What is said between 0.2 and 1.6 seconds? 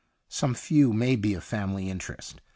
Some few may be of